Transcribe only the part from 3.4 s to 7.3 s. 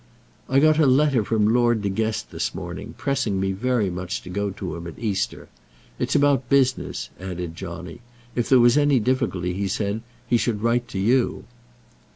very much to go to him at Easter. It's about business,"